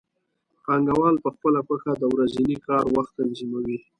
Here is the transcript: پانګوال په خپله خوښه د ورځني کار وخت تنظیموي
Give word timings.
پانګوال 0.63 1.15
په 1.23 1.29
خپله 1.35 1.59
خوښه 1.65 1.93
د 2.01 2.03
ورځني 2.13 2.57
کار 2.67 2.85
وخت 2.95 3.11
تنظیموي 3.17 3.79